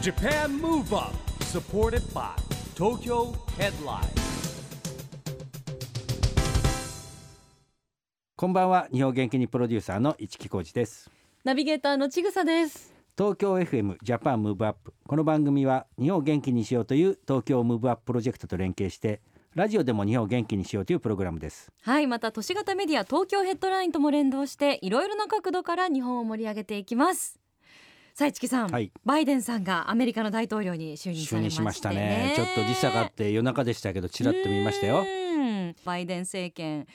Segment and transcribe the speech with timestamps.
[0.00, 2.30] Japan Move Up supported by
[2.76, 4.06] Tokyo Headline.
[8.36, 8.86] こんばんは。
[8.92, 11.10] 日本元気にプロデューサーの市木浩司です。
[11.42, 12.94] ナビゲーターのちぐさです。
[13.16, 19.20] 東京 FM Japan Move Up この番組は日本を元気にしようという東京ムーブアッププロジェクトと連携して
[19.56, 21.72] ラジオでも日本を元気にしようというプログラムです。
[21.82, 27.40] はい、また都市型メディア東京ヘッドラインとも連動していろいろな角度から日本を盛り上げていきます。
[28.18, 28.90] さあ市木さん、はい。
[29.04, 32.32] バイデンさんがアメリカの大統領に就任されまして、ね、しましたね。
[32.34, 35.04] ちょっと時差があって夜中でしたけどちらっと見ましたよ。
[35.06, 35.76] うん。
[35.84, 36.88] バイデン政権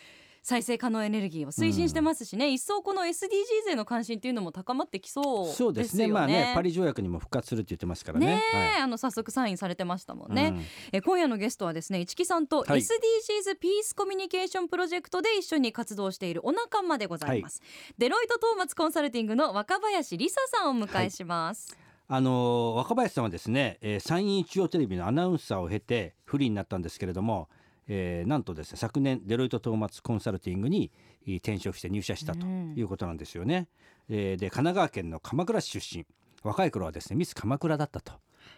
[0.44, 5.56] 再生可能エネルギーを推進してますしね、一層この SDGs への関心っていうのも高まってきそうですよね。
[5.56, 6.08] そうですね。
[6.08, 8.26] まあねパリ条約にも復活するって言ってますからね。
[8.26, 8.82] ねえ、はい。
[8.82, 10.64] あの早速サインされてましたもんね、うん。
[10.92, 12.80] え今夜のゲストはですね市木さんとはい。
[12.80, 17.62] SDGs ピースコミュニケーションプロジェクトで一緒に活動しているお仲間でございます、
[17.98, 21.78] デロイトトーマツコンサルティングの若林理沙さんをお迎えします、
[22.08, 27.50] あの若林さんはですね、えー、山陰中央テレビのアナウンサーを経てフリーになったんですけれども、
[27.88, 30.92] えーなんとですね昨年デロイトトーマツコンサルティングに
[31.26, 33.68] えー転職して入社したということなんですよね。
[34.10, 36.06] えーで神奈川県の鎌倉市出身。
[36.44, 38.12] 若い頃はですねミス鎌倉だったと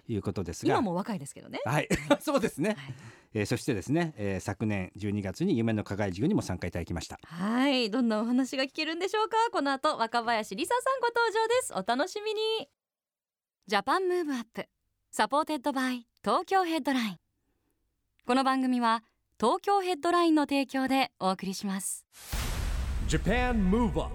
[0.07, 0.73] いうことですが。
[0.73, 1.59] 今も若いですけどね。
[1.65, 1.87] はい。
[2.19, 2.75] そうですね、
[3.33, 7.19] えーそしてですね、えー昨年12月に夢の課外授業にも参加いただきました。
[7.23, 7.91] はい。
[7.91, 9.37] どんなお話が聞けるんでしょうか？
[9.51, 11.73] この後若林理沙さんご登場です。
[11.73, 12.69] お楽しみに。
[13.67, 17.19] Japan Move Up。Supported by 東京ヘッドライン。
[18.25, 19.03] この番組は
[19.37, 22.05] 東京ヘッドラインの提供でお送りします。
[23.09, 24.09] Japan Move Up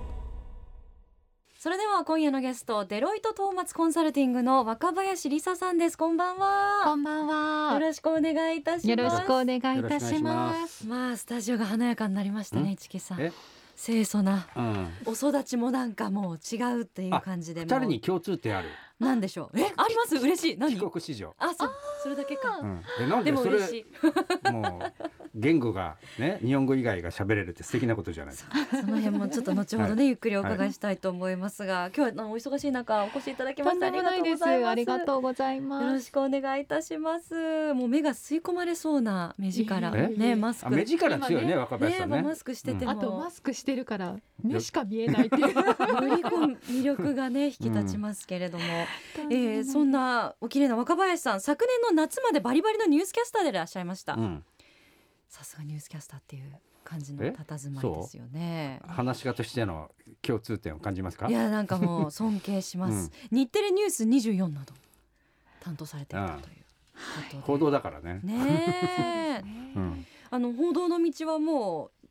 [1.59, 5.99] それでは今夜のゲストデロイトトーマツコンサルティングの若林理沙さんです。
[5.99, 6.37] こんばんは。
[6.37, 7.75] こんばんは。
[7.75, 8.89] よろしくお願いいたします。
[8.89, 10.35] よろしくお願いいたしま。
[10.35, 10.87] ます。
[10.87, 12.73] まあスタジオが華やかになりましたねん？
[12.73, 13.21] 一木さん。
[13.21, 13.31] え？
[13.77, 14.89] 清楚なうん。
[15.05, 18.71] お育ちもなんかもう違うっていう感じで二人に共通点ある
[19.05, 19.59] なんでしょう？
[19.59, 19.65] え？
[19.77, 20.17] あります？
[20.17, 20.59] 嬉しい。
[20.59, 20.75] 何？
[20.75, 21.71] 帰国子女、あそう。
[22.03, 22.59] それだけか。
[22.61, 23.87] うん、でなんででそれも嬉し
[24.47, 24.53] い。
[24.53, 24.93] もう
[25.35, 28.53] 言語がね日本語以外が喋れるって素敵なことじゃないですか。
[28.81, 33.97] その辺もちょっと後ほどね、はゆっくりお伺いしたいと思いますが、今日はあのお忙しい中お越しいただきましてあり。
[34.03, 34.69] がとうございます。
[34.69, 35.87] ありがとうございよます。
[35.87, 37.73] ろしくお願いいたします。
[37.75, 39.93] もう目が吸い込まれそうな目力。
[39.95, 40.67] えねマスク。
[40.67, 42.23] あ目力強いね若林さんね。
[42.23, 45.43] マスクしてても、あとマスクしてるから目しか見えないっていう。
[46.11, 48.65] よりこう魅力がね引き立ちますけれども、
[49.31, 54.15] えー、そんなお綺麗な若林さん昨年の夏までバリバリのニュースキャスターでいらっしゃいました。
[54.15, 54.45] うん、
[55.29, 56.53] さすがニュースキャスターっていう
[56.85, 57.31] 感じのえ？
[57.31, 58.81] 佇まいですよね。
[58.87, 59.91] 話し家としての
[60.23, 61.29] 共通点を感じますか？
[61.29, 64.75] いやなんかもう尊敬します、日テレニュース24など
[65.61, 66.53] 担当されていたとい
[67.39, 68.21] う報道だからね。
[68.25, 69.45] ねえ。
[69.77, 72.09] うん、あの報道の道はもう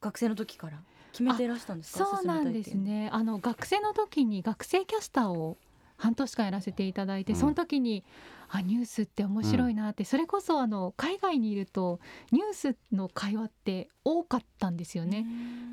[0.00, 0.80] 学生の時から
[1.12, 2.06] 決めていらしたんですか？
[2.06, 3.08] そうなんですね。
[3.12, 5.58] あの学生の時に学生キャスターを
[6.00, 7.38] 半年間やらせていただいて、うん。
[7.38, 8.04] その時に
[8.52, 12.00] あニュースって面白いなって、それこそあの海外にいると
[12.32, 15.24] ニュースの会話って多かったんですよね。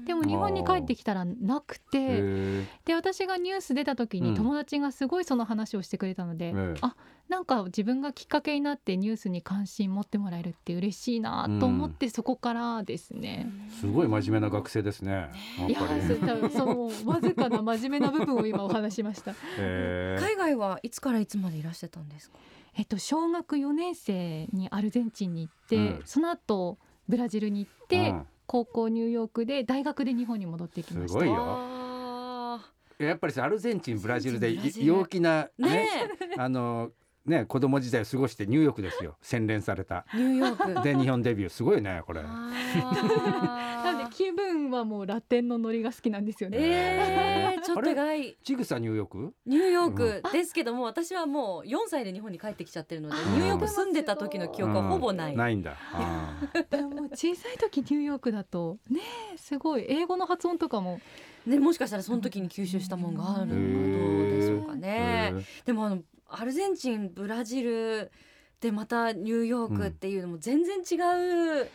[0.06, 6.96] でも日本に帰ってきたらなくへてえで私がニュース出た時うんに友達がすごいその話をしてくれたので、ええあ
[7.30, 13.50] なんか自分がきっかけになってニュースに関心持ってもらえるって嬉しいなと思って、そこからですね。
[13.82, 15.30] すごい真面目な学生ですね。
[15.68, 15.80] いや。
[15.80, 19.34] そう多分そのわずかな真面目な部分を今お話しました。
[19.60, 22.38] 海外はいつからいつまでいらしてたんですか？
[22.78, 26.02] えっと小学4年生にアルゼンチンに行って、うん。
[26.06, 26.78] その後
[27.10, 28.28] ブラジルに行って、うん。
[28.46, 31.20] 高校ニューヨークで大学で日本に戻ってきました。
[31.20, 31.36] すごいよ。
[31.40, 35.90] あやっぱりさアルゼンチンブラジルで陽気なーねね
[36.38, 36.92] あの
[37.28, 40.06] ね子供時代を過ごしてニューヨークですよ洗練された。
[40.14, 42.22] えニューヨークで日本デビューすごいねこれ。
[42.24, 46.58] あ なんで気分はもうラテンのノリが好きなんですよね。
[46.60, 49.34] えー、ちょっと外ちぐさニューヨーク？
[49.46, 55.32] ニューヨークですけども、私はもう4歳で日本に帰ってきちゃってるので、あニューヨーク住んでた時の記憶はほぼない。
[55.32, 55.76] うんないんだ。
[56.70, 59.02] でも小さい時ニューヨークだとね
[59.34, 61.00] えすごい英語の発音とかも
[61.46, 65.34] ね、もしかしたらその時に吸収したもんがあるのかどうでしょうかね。
[65.66, 68.12] でもあのアルゼンチン、ブラジル
[68.60, 71.70] でまたニューヨークっていうのも全然違う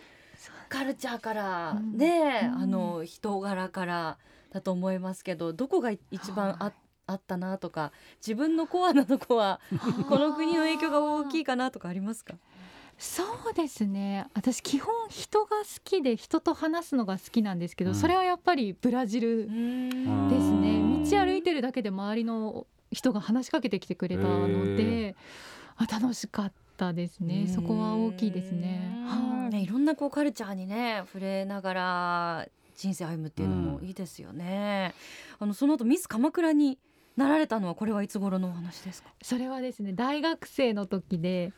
[0.69, 1.97] カルチャーからうん。
[1.97, 2.63] ね、うん。
[2.63, 4.19] あの人柄から
[4.51, 6.73] だと思いますけど、どこが一番あ,、はい
[7.05, 9.61] あったなとか、自分のコアなとこは
[10.09, 12.35] この国の影響が大きいかなとかありますか？
[12.97, 14.27] そうですね。
[14.35, 17.97] 私基本人が好きで人と話すのが好きなんですけど、うん。
[17.97, 20.71] それはやっぱりブラジルんですね。
[20.79, 21.05] うん。
[21.05, 25.17] 道歩いてるだけで周りの人が話しかけてきてくれたので
[25.77, 27.47] あ楽しかったですね。
[27.49, 28.97] そこは大きいですね。
[29.07, 29.51] はい。
[29.53, 33.87] ね、いろんなこうカルチャーにね触れながら人生歩むっていうのもうん。
[33.87, 34.95] いいですよね。
[35.39, 36.79] あのその後ミス鎌倉に
[37.17, 39.11] なられたのはこれはいつ頃のお話ですか？
[39.23, 41.53] それはですね大学生の時で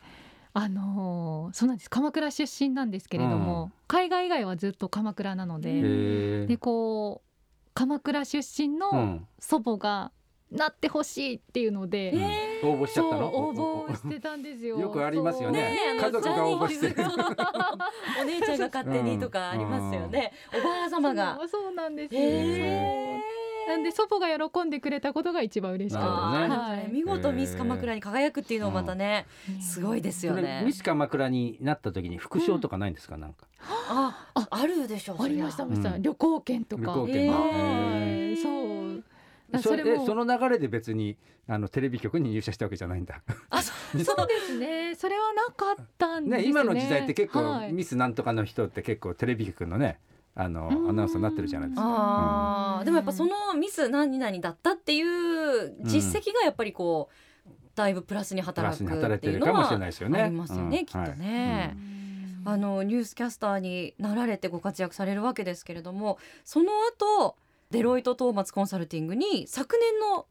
[0.52, 1.90] あのーそうなんです。
[1.90, 3.72] 鎌倉出身なんですけれども、うん。
[3.86, 9.26] 海外以外はずっと鎌倉なので、でこう鎌倉出身うのん。
[9.38, 10.12] 祖母が
[10.52, 13.26] なってほしいっていうので、うん応募しちゃったの？
[13.26, 14.78] 応募してたんですよ。
[14.78, 15.60] よくありますよね。
[15.60, 16.86] ねえ家族が応募して。
[18.20, 21.36] お姉ちゃんが勝手にとかありますよね、おばあ様が。
[21.40, 22.14] そうそうなんです。
[22.14, 23.20] へえ
[23.66, 26.02] なんで祖母が喜んでくれたことが一番嬉しかっ
[26.38, 26.48] た。
[26.48, 26.54] ね。
[26.54, 29.26] はい見事ミス鎌倉に輝くっていうのもまたね、
[29.60, 30.62] すごいですよね。
[30.64, 33.16] ミス鎌倉になった時に副賞とかないんですか？
[33.16, 33.46] なんか。
[33.60, 36.02] あああるでしょうありましたました、うん。
[36.02, 36.82] 旅行券とか。
[36.82, 38.42] 旅行券えー。
[38.42, 38.48] そ
[38.80, 38.83] う。
[39.54, 41.16] だそそれもれえその流れで別に
[41.48, 43.72] あのテレビ局に入社したわけじゃないんだあそ
[44.04, 44.94] そうですね。
[44.94, 46.42] それはなかったんですね。
[46.42, 49.98] ね今の時代って結構、はいミスなんとかの人って結構テレビ局のね
[50.34, 51.84] あのうんアナウンサーになってるじゃないですか。
[51.86, 57.08] あーでもやっぱそのミス何々だったっていう実績がやっぱりこ
[57.46, 60.22] うだいぶプラスに働くっていうのるかもしれはないですよね。
[60.22, 61.74] ありますよね、うんきっとはいね。
[61.76, 61.94] うん
[62.46, 67.36] あのニュースキャスターになられてご活躍されるわけですけれどもその後
[67.74, 70.26] デロイト・トーマツコンサルティングに昨年の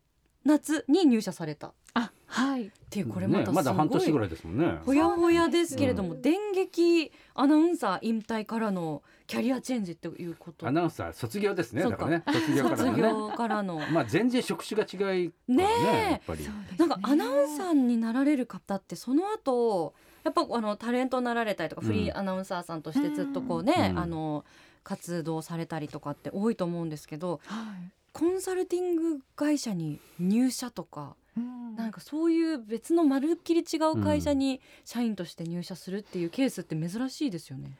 [0.46, 2.72] 夏に入社されたっあはい。
[2.90, 4.80] ていうこれまたすごい、ねまだ半年ぐらいですもんね。
[4.86, 11.84] ほやほやですけれども、う電撃アナウンサー引退からのキャリアチェンジっていうことアナウンサー卒業ですね。
[11.84, 13.04] だからね卒業から卒のね。
[13.04, 15.68] 業からのまあ全然職種が違いからねね
[16.08, 16.48] えやっぱり。
[16.78, 19.94] なんかアナウンサーになられる方ってその後
[20.24, 24.46] やっぱあのタレントになられたりとか、うんフリーアナウンサーさんとしてずっとこうね、うんあの
[24.84, 27.92] 活動されたりとかって多いと思うんですけどはい。
[28.12, 37.72] コンサルティング会社に入社とか、うんなんかそういう別のまるっきり違う会社に社員として入社するっていうケースって珍しいですよね。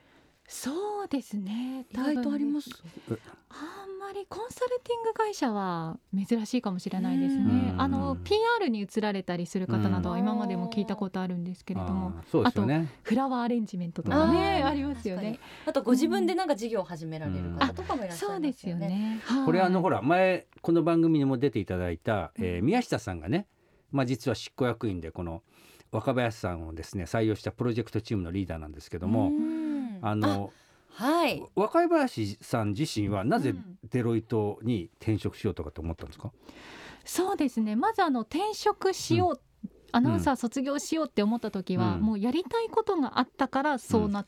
[0.56, 1.88] そうですね。
[1.92, 2.70] 意外とあります？
[3.50, 7.82] あんまりコンサルティング会社は珍しいかもしれないですうねん。
[7.82, 12.88] あの PR に移られたりする方などはうん今までも聞いたことあるんですけれども、あーそうですよね。
[13.02, 15.40] フラワーアレンジメントとかねありますよね。
[15.66, 18.38] あとご自分でなんか事業を始められる方とかもいらっしゃいますよね。
[18.38, 19.22] そうですよね。
[19.26, 23.48] はいこれあのほら前この番組にも出ていただいた、えー宮下さんがね、
[23.92, 25.42] まあ、実は執行役員でこの
[25.92, 29.63] 若林さんをですね採用したプロジェクトチームのリーダーなんですけども、うん
[30.04, 30.52] あの
[30.90, 31.42] はい。
[31.56, 36.32] 若林さん自身はなぜうんデロイトに転職しようとかと思ったんですか、
[37.06, 37.76] そうですね。
[37.76, 42.02] まずあの転職しよう、アナウンサー卒業しようって思った時は、うん。
[42.02, 44.26] もうやりたいことがあったからそうなっ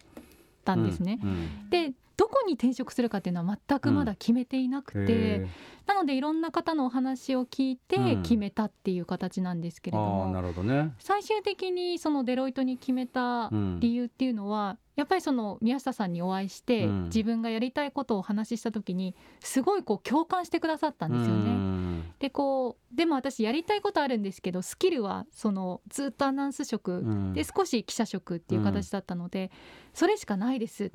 [0.63, 1.19] たんですね。
[1.21, 1.29] うん。
[1.29, 1.69] うん。
[1.69, 5.47] でどこに転職するかっていうのは全くまだ決めていなくて、へ
[5.85, 8.21] なのでいろんな方のお話を聞いてうん。
[8.21, 10.93] 決めたっていう形なんですけれども、なるほどね。
[10.99, 13.79] 最終的にそのデロイトに決めたうん。
[13.79, 17.03] 理由っていうのは、やっぱりその宮下さんにお会いして、うん。
[17.05, 21.43] 自分がやりたいことをお話しした時にすごいこう共感してくださったんですようね。
[21.43, 22.03] ん。
[22.19, 27.33] でこうでも私やりたいことあるんですけどスキルはそのずっとアナウンス職うん。
[27.33, 29.51] で少し記者職っていう形だったので、
[29.93, 30.85] それしかないです。
[30.85, 30.89] っ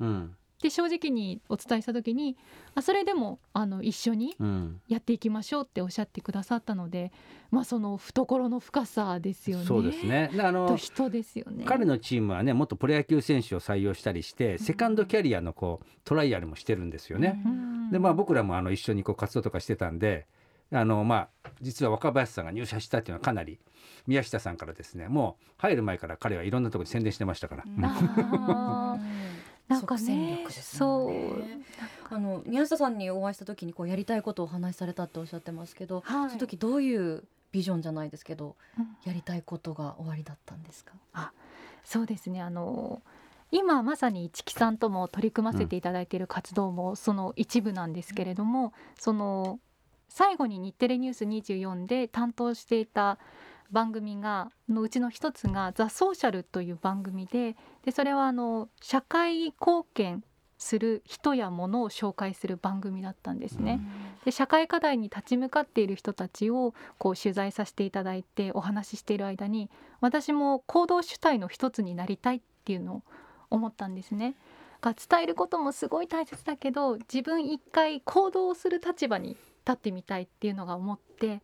[0.65, 2.37] うんて正直にお伝えした時に
[2.75, 7.11] あそれでもあの一緒にうんやっていきましょうっておっしゃってくださったので、
[7.49, 9.65] まあ、その懐の深さですよね。
[9.65, 10.29] そうですね。
[10.33, 11.65] であとの人ですよね。
[11.65, 17.41] 彼のチームはね元プロ野球選手を採用したりして、セカンドキャリアのこうトライアルもしてるんですよね。
[17.45, 20.25] うんでまあ僕らもあの一緒にこう活動とかしてたんで
[20.71, 23.59] あのまあ実は若林さんが入社したっていうのはかなり
[24.07, 27.65] 宮下さんからですねもう入る前から彼はいろんなところに宣伝してましたから。
[29.75, 30.45] うんあなんかねね。
[30.49, 32.13] そう。
[32.13, 36.29] あの宮下さんにお会いした時にこうやりたいことをお話しされたっておっしゃってますけど、はい。
[36.29, 38.97] その時どういうビジョンじゃないですけどうん。
[39.05, 40.93] やりたいことが終わりだったんですか？
[41.83, 42.41] そうですね。
[42.41, 43.01] あの
[43.51, 49.59] 今まさに市木さんとも取り組ませていただいている活動もその一部なんですけれども、その
[50.07, 53.17] 最後に日テレニュース24で担当していた
[53.71, 60.23] 番組がのうちの一つが「ザ・ソーシャル」という番組ででそれはあの社会貢献
[60.57, 63.81] する人や物を紹介する番組だったんですね。
[64.25, 73.03] で社会課題に立ち向かっている人たちをこう取材させていただいてお話ししている間に私も行動主体の一つになりたいっていうのを
[73.49, 74.35] 思ったんですね。
[74.81, 79.39] が伝えることもすごい大切だけど自分一回行動をする立場に立
[79.71, 81.41] ってみたいっていうのが思って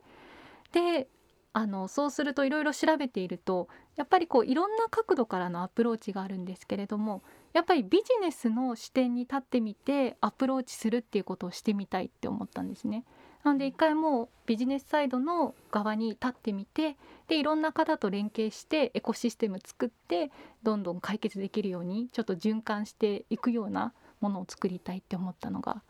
[0.72, 1.08] で
[1.54, 7.24] あのそうするといろいろ調べているとやっぱりこういろんな角度からのアプローチがあるんですけれども
[7.54, 13.04] やっぱりビジネスの視点に立ってみてアプローチするっていうことをしてみたいって思ったんですね。
[13.44, 20.32] なので一回もうビジネスサイドの側に立ってみてでいろんな方と連携してエコシステム作って
[20.64, 25.82] どんどん解決できるようにちょっと循環していくようなものを作りたいって思ったのが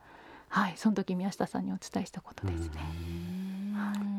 [0.50, 3.17] はいその時宮下さんにお伝えしたことですね。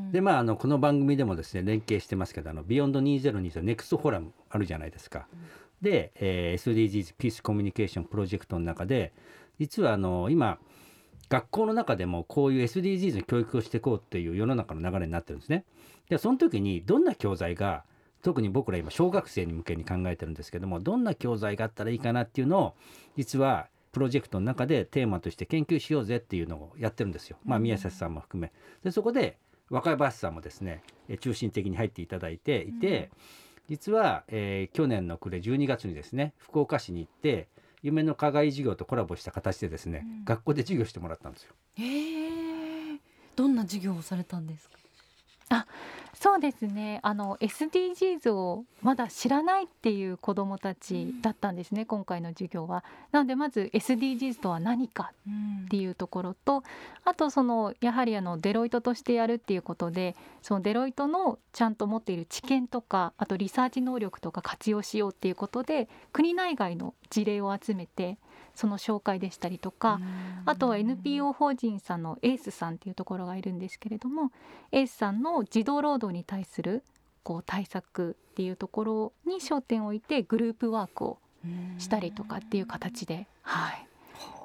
[0.09, 5.27] うんでまああのこの番組でもですね連携してますけどあの Beyond 2020 Next Forum あるじゃないですか。
[5.81, 9.13] で、えー SDGs ピースコミュニケーションプロジェクトの中で
[9.59, 10.59] 実はあの今
[11.29, 15.65] 学校の中でもこういう SDGs の教育をしていこうっていう世の中の流れになってるんですね。
[16.09, 17.85] でその時にどんな教材が
[18.23, 22.75] 特に僕ら今小学生に向けに考えてるんですけどもどんな教材があったらいいかなっていうのを
[23.17, 27.37] 実はプロジェクトの中でテーマとして研究しようぜっていうのをやってるんですよ。
[27.45, 28.53] まあ宮瀬さんも含め。
[28.83, 29.39] でそこで
[29.71, 33.11] 若林さんもですねえ中心的に入っていただいていて、
[33.69, 37.49] 実は、えー去年の暮れ12月にですね福岡市に行って
[37.83, 40.25] 夢の課外授業とコラボした形でですね、うん。
[40.25, 41.53] 学校で授業してもらったんですよ。
[41.77, 42.99] へえ
[43.37, 44.79] どんな授業をされたんですか？
[46.21, 46.99] そうですね。
[47.05, 52.83] あの SDGs をまだ知らないっていう子どもたちだったんですね、今回の授業は。
[53.13, 55.13] なのでまず SDGs とは何か
[55.65, 56.65] っていうところと
[57.05, 68.19] あとそのやはりあのデロイトとしてやるっていうことでそのデロイトのちゃんと持っている知見とかあとリサーチ能力とか活用しようっていうことで国内外の事例を集めて
[68.59, 70.01] その紹介でしたりとか、
[70.45, 74.33] あとは NPO 法人さんのエースさんっていうところがいるんですけれども
[74.73, 76.83] エースさんの児童労働に対する
[77.23, 81.19] こう対策っていうところに焦点を置いてグループワークを
[81.79, 83.87] したりとかっていう形で、はい、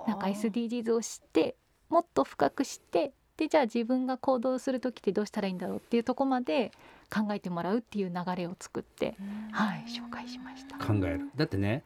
[0.07, 1.55] なんか SDGs を知って
[1.89, 6.71] もっと深く知ってでじゃあ自分が行動する時ってどうしたらいいんだろうっていうところまで
[7.11, 9.15] 考えてもらうっていう流れを作って、
[9.51, 10.77] はい、紹介しました。
[10.77, 11.31] 考える。
[11.35, 11.83] だってね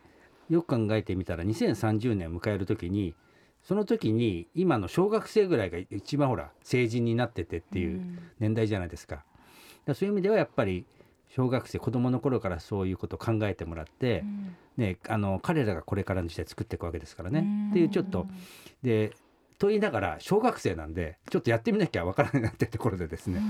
[0.50, 3.16] よく考えてみたら2030年迎える時に
[3.64, 8.02] その時に今の小学生ぐらいが一番ほら成人になっててっていう
[8.40, 9.16] 年代じゃないですか。
[9.16, 9.26] だか
[9.88, 10.86] らそういう意味ではやっぱり
[11.30, 14.24] 小学生子供の頃からそういうことを考えてもらって、
[14.78, 17.46] ね、あの彼らがこれからの時代作っていくわけですからね。
[17.72, 18.28] っていうちょっと
[18.84, 19.12] で
[19.60, 23.42] と言いながら小学生なんでちょっとやってみなきゃわからないなってところでですね,、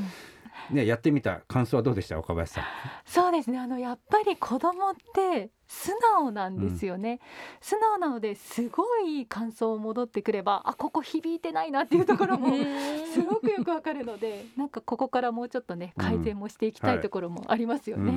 [0.71, 2.63] ねやってみた感想はどうでした岡林さん？
[3.05, 3.57] そうですね。
[3.59, 7.19] あのやっぱり子供って素直なんですよね、
[7.59, 12.55] 素直なのですごい感想を戻ってくればあここ響いてないなっていうところも
[13.13, 16.03] すごくよくわかるのでなんかここからもうちょっとねうん。
[16.03, 18.13] 改善もしていきたはいいところもありますよね。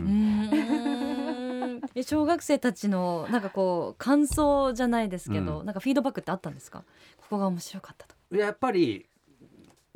[1.95, 6.85] う小学生たちのなんかこう感想じゃないですけど、うなんかフィードバックってあったんですか？
[7.17, 9.07] ここが面白かったとやっぱり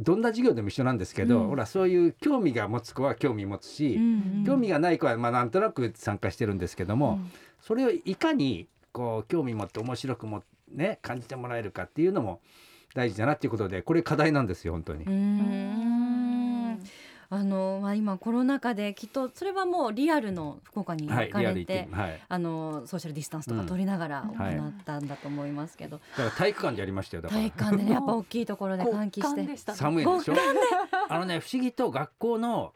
[0.01, 1.49] どんな授業でも一緒なんですけど、うん。
[1.49, 3.99] ほらそういう興味が持つ子は興味持つし、
[4.47, 7.21] 興味がない子はまあなんとなく参加してるんですけども、
[7.61, 12.41] それをいかにこう興味持って面白くもね感じてもらえるかっていうのも
[12.95, 15.05] 大事だなっていうことでこれ課題なんですよ本当に。
[17.31, 24.57] あのまあ今コロナ禍できっとそれはもうリアルの福岡にはい、行かれてて、はい、あのソーシャルディスタンスとか取りながら行はい。
[24.57, 27.41] ったんだと思いますけど、だから体育館でやりましたよだから。
[27.41, 29.57] 体育館でねやっぱ大きいところで換気して。
[29.75, 30.35] 寒いでしょ？
[31.09, 32.73] あのね不思議と学校の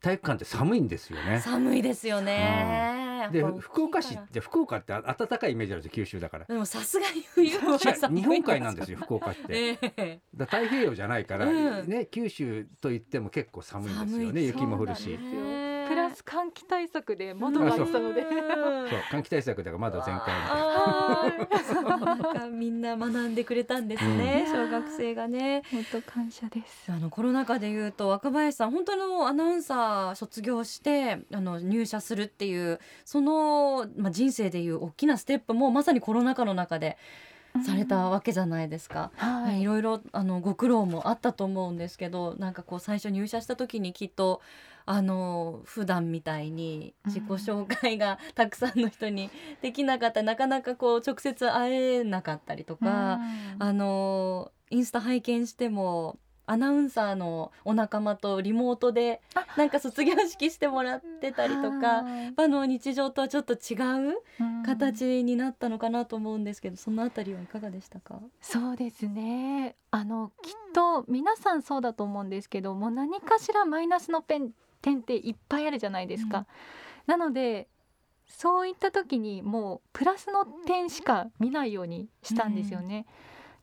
[0.00, 1.40] 体育館って寒いんですよね。
[1.40, 2.91] 寒いですよね。
[3.30, 6.44] で福岡市って福岡って暖かいイメージあるんですよ九州だから。
[6.46, 9.78] でもさすがに冬は日本海なんですよ福岡って。
[9.82, 10.20] ええ。
[10.34, 11.88] だ太平洋じゃないから、うん。
[11.88, 15.18] ね九州といっても結構寒いんですよね雪も降るし
[16.14, 18.22] そうなんですよへープラス換気対策で窓が開いてたので。
[18.22, 25.62] そう換気対策だから窓全開あーなんかみんな学んでくれたんですね、うん小学生がね。
[25.70, 26.90] 本当感謝です。
[26.90, 36.96] あのコロナ禍でいうと若林さん本当のアナウンサー卒業してあの入社するっていうその、まあ、人生でいう大きなステップもまさにコロナ禍の中で
[37.64, 39.10] されたわけじゃないですか。
[39.16, 44.40] はいいろいろあのご苦労もあったと思うんですけどなんかこう最初入社した時にきっと
[44.84, 53.20] あの普段みたいに自己紹介が たくさんの人にできなかったなかなかこう直接会えなかったりとか、
[53.56, 53.62] うん。
[53.62, 62.02] あのインスタ拝見してもアナウンサーのお仲間とリモートであなんか卒業式してもらってたりとか。
[62.02, 62.34] はい。
[62.36, 63.76] あの日常とはちょっと違
[64.10, 64.62] ううん。
[64.64, 68.20] 形になったのかなと思うんですけど、そのあたりはいかがでしたか？
[68.40, 69.76] そうですね。
[69.90, 74.50] あのきっと皆さんそうだと思うんですけどもう何かしらマイナスのペン
[74.82, 76.38] 点っていっぱいあるじゃないですか。
[76.38, 76.46] うん
[77.06, 77.68] なので
[78.26, 83.06] そういった時にもうプラスの点しか見ないようにしたんですよね。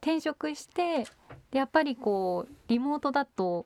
[0.01, 1.05] 転職して
[1.51, 3.65] でやっぱりこうリモートだと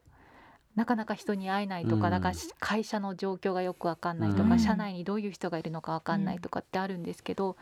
[0.75, 7.57] なかなか人に会えないとか、うんだから会社の状況がよくわかんないとか、うん社内にどういう人がいるのかわかんないとかってあるんですけど、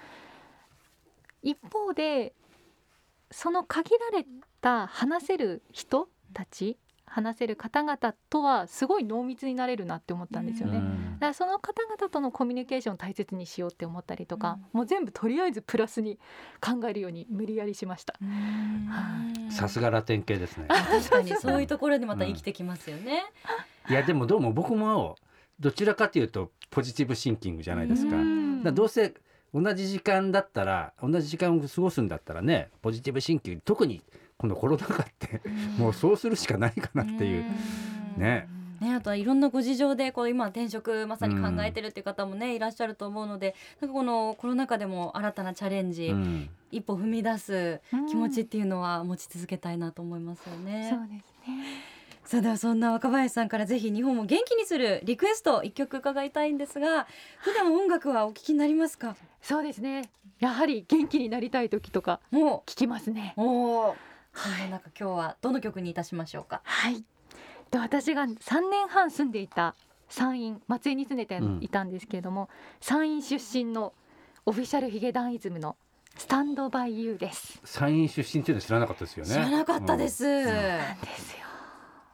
[1.41, 2.33] 一方で
[3.31, 4.25] その限られ
[4.61, 6.77] た話せる人たち
[7.13, 7.97] 話せる方々
[8.29, 10.77] とはすごい濃密になれるなって思ったんですよね。
[10.77, 16.17] うんだからその方々とのコミュニケーションを大切にしようって思ったりとか、もう全部とりあえずプラスに
[16.59, 18.15] 考えるように無理やりしました。
[19.51, 20.65] さすがラテン系ですね。
[20.67, 23.23] 確かに そういうところでまた生きてきますよね。
[23.89, 25.15] いやでもどうも僕も
[25.59, 28.11] どちらかというとポジティブシンキングじゃないですか。
[28.11, 29.13] だかうんらどうせ
[29.53, 34.01] 同じ時間だったら同じ時間を過ごすんだったらねポジティブシンキング特に
[34.41, 35.39] このコロナ禍って
[35.77, 37.45] もうそうするしかないかなっていう
[38.17, 38.47] ね。
[38.81, 50.89] ね、あとはいろんなご事情でこう今転職まさに考えてるっていう方もね、いらっしゃると思うのでなんかこのコロナ禍でも新たなチャレンジ、うん一歩踏み出すうん気持ちっていうのは持ち続けたいなと思いますよね。
[50.89, 51.65] そうですね。
[52.23, 57.05] さあではそんな若林さんからぜひ日本を元気にするリクエスト一曲伺いたいんですが
[57.39, 59.15] 普段音楽はお聞きになりますか？
[59.41, 60.09] そうですね。
[60.39, 63.35] やはり元気になりたい時とかも聞きますね。
[63.37, 63.95] うお
[64.35, 66.61] おそんな中今日はどの曲にいたしましょうか？
[66.63, 67.03] はい。
[67.69, 69.75] で私が3年半住んでいた
[70.09, 73.93] 山陰松江に住んでてうんいたんですけれども、山陰出身の
[74.45, 75.77] オフィシャルヒゲダンイズムの
[76.17, 77.61] スタンドバイユーです。
[77.63, 79.31] 山陰出身っていうの知らなかったですよね。
[79.31, 81.37] 知らなかったです、なんですよ。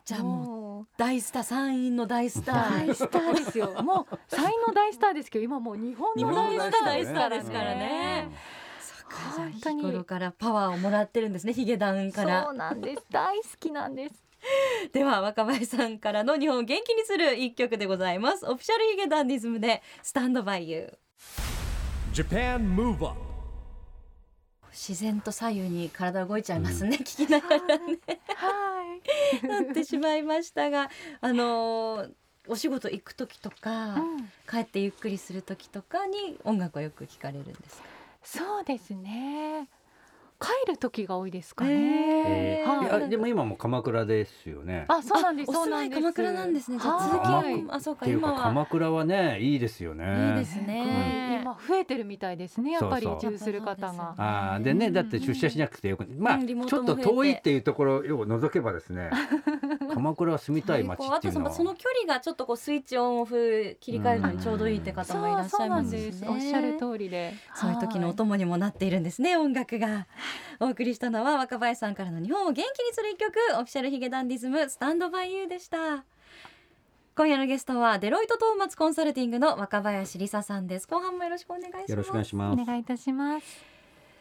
[0.05, 3.81] じゃあもう大スター山陰の大スター大スターですよ。
[3.83, 8.29] もう山陰の大スターですけど今もう日本の大スター大スターですからね
[9.09, 9.81] 本当に。
[9.81, 12.43] 日頃からパワーをもらってるんですねヒゲダンから。
[12.45, 13.03] そうなんです。
[13.11, 14.15] 大好きなんです。
[14.93, 18.45] では若林さんからの日本を元気にする一曲でございます。
[18.45, 22.13] オフィシャルヒゲダンディズムでスタンドバイユー。
[22.13, 23.19] Japan Move Up
[24.71, 27.97] 自然と左右に体動いちゃいますね、聞きながらね。
[28.35, 28.83] は
[29.41, 29.41] い。
[29.47, 30.89] なってしまいましたが
[31.21, 32.11] あのー
[32.49, 34.31] お仕事行く時とか、うん。
[34.49, 37.87] 帰ってゆっくりする時とかに音楽はよく聞かれるんですか？
[38.29, 39.69] そうですね。
[40.39, 42.61] 帰る時が多いですかね。
[42.61, 44.85] えーはいでも今も鎌倉ですよね。
[44.87, 45.49] あ、そうなんです。
[45.49, 46.01] お住まいそうなんです。
[46.01, 50.31] 鎌倉なんですねじゃあ続きははいあそうか今は鎌倉はねいいですよね。
[50.31, 52.71] いいですね今増えてるみたいですね。
[52.71, 54.15] やっぱり移住する方が。
[54.17, 59.09] ああでねだって出社しなくてよくまあちょっと遠いっていうところを除けばですね
[59.93, 65.99] 鎌倉は住みたい街っていうのはのその距離がちょっとこうスイッチオンオフ切り替えるのにちょうどいいって方もいらっしゃいますしね。
[66.11, 66.35] そうそうなんです。
[66.35, 67.33] おっしゃる通りで。
[67.55, 70.07] そういう時のおはい供にもなっているんですね音楽が
[70.59, 76.05] お送りしたのは若林さんからの日本を元気にする一曲オフィシャルヒゲダンディズムスタンドバイユーでした。
[77.15, 80.87] 今夜のゲストはデロイトトーマツコンサルティングの若林梨沙さんです。
[80.87, 81.89] 後半もよろしくお願いします。
[81.89, 82.61] よろしくお願いします。
[82.61, 83.45] お願いいたします。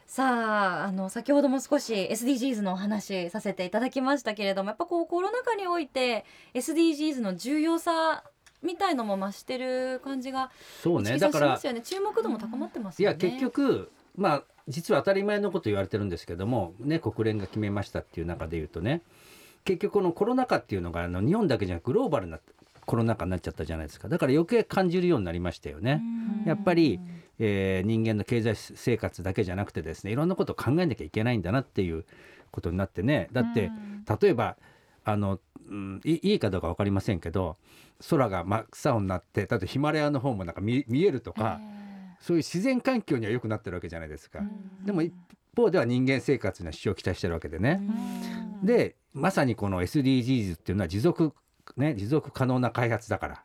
[0.07, 8.25] さああの先ほども少し SDGs のお話させていただきましたけれどもやっぱこうコロナ禍において SDGs の重要さ
[8.63, 10.51] みたいのも増してる感じが
[10.83, 11.19] そうね。
[11.19, 11.81] だからますよね。
[11.83, 13.17] 注目度も高まってますよね。
[13.21, 19.03] いや結局まあ実は当たり前のこと言われてるんですけどもね国連が決めましたっていう中で言うとね
[19.65, 22.39] 結局このコロナ禍っていうのがあの日本だけじゃなくグローバルな
[22.87, 24.09] コロナ禍になっちゃったじゃないですか。
[24.09, 26.01] だから余計感じるようになりましたよね。
[26.47, 27.01] やっぱり、
[27.41, 32.05] えー人間の経済生活だけじゃなくてですねいろんなことを考えなきゃいけないんだなっていう
[32.53, 33.29] ことになってね。
[33.33, 33.71] だって
[34.21, 34.57] 例えば
[35.05, 37.57] あの、うん、いいいかどうか分かりませんけど
[38.09, 41.61] 空が真っ青になってだってヒマラヤの方もなんか見見えるとか、
[42.21, 44.41] そういう自然環境には良くなってるわけじゃないですか。
[44.85, 45.13] でも一
[45.57, 47.81] 方では人間生活には支障をきたしてるわけでね。
[48.63, 51.33] でまさにこの SDGs っていうのは持続
[51.77, 53.43] ね持続可能な開発だから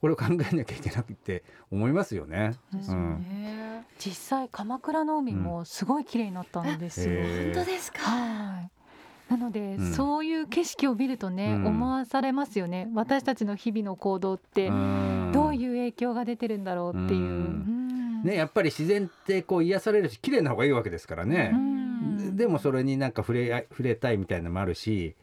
[0.00, 2.54] これを考えなきゃいけなくて思いますよね。
[2.72, 7.14] ですようんね実際鎌倉の海もすごい綺麗になったんですよ。
[7.14, 7.98] へー本当ですか？
[8.00, 8.70] はい。
[9.30, 12.88] なので、うんそういう景色を見るとね、うん思わされますよね。
[12.92, 17.83] 私たちの日々の行動ってうんどういう影響が出てるんだろうっていう。
[18.24, 21.52] ねやっぱり自然ってこう癒されるし綺麗な方がいいわけですからね。
[21.54, 25.14] うんでもそれになんか触れ触れたいみたいなのもあるし、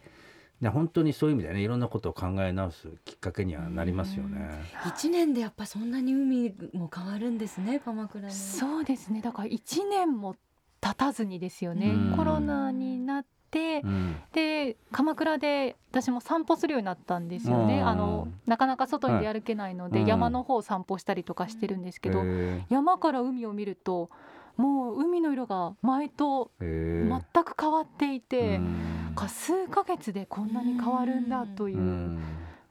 [0.61, 4.49] ね本当にそういう意味でねいろんなことを考え直すきっかけにはなりますよね。
[4.87, 9.21] 一年でやっぱそんなに海も変わるんですね鎌倉のそうですね。
[9.21, 10.35] だから一年も
[10.79, 12.17] 経たずにですよねうん。
[12.17, 14.15] コロナになってう、ん。
[14.33, 17.81] で鎌倉で私も散歩するようになったんですよね。
[17.81, 17.87] うん。
[17.87, 22.61] あのなかなか外に出歩けないので、はい山の方を散歩したりとかしてるんですけど、へー。
[22.69, 24.09] 山から海を見ると
[24.57, 29.13] もう海の色が前と全く変わっていて、うん。
[29.15, 31.77] か数ヶ月でこんなに変わるんだという。
[31.77, 31.81] う。
[31.81, 32.23] ん。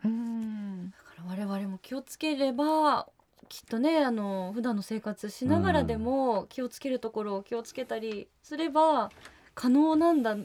[0.04, 0.90] うん。
[0.90, 3.08] だから我々も気をつければ
[3.48, 9.10] きっとねあの普段の生活しながらでも気をつけるところを気をつけたりすれば
[9.54, 10.36] 可能なんだ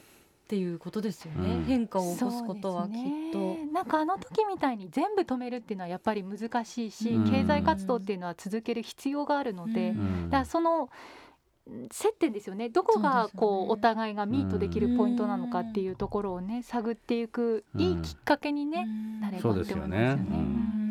[0.46, 1.64] っていうことですよね、うん。
[1.64, 2.92] 変化を起こすことはきっ
[3.32, 3.38] と。
[3.38, 7.28] ねなんかあの時みたいに全部止めるっていうのはやっぱり難しいし、うん。
[7.28, 9.98] 経済活動っていうのは続ける必要があるので、うん。
[9.98, 10.88] うんだからその
[11.90, 12.68] 接点ですよね。
[12.68, 18.86] どこがこうお互いがミートできるポイントなのかっていうところをね探っていくいいきっかけにね、
[19.20, 20.85] なればって思いますよね。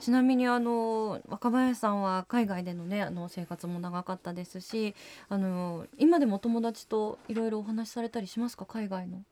[0.00, 4.94] ちなみにあの若林さんは海外でのねあの生活も長かったですし
[5.28, 8.66] あの今でもお友達といろいろお話しされたりしますか？
[8.66, 9.22] 海外の。